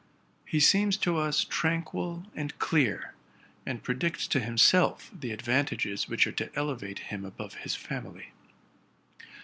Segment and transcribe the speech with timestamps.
[0.47, 3.13] He seems to us tranquil and clear,
[3.67, 8.31] and predicts to himself the advantages which are to elevate him above his family.